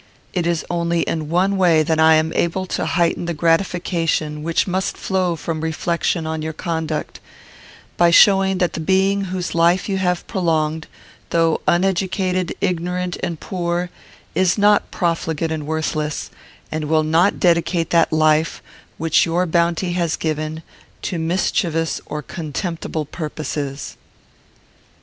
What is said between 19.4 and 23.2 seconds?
bounty has given, to mischievous or contemptible